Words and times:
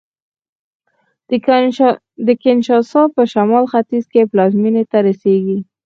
د 2.27 2.29
کینشاسا 2.43 3.01
په 3.15 3.21
شمال 3.33 3.63
ختیځ 3.71 4.05
کې 4.11 4.29
پلازمېنې 4.31 4.83
ته 4.91 4.97
رسېږي 5.07 5.57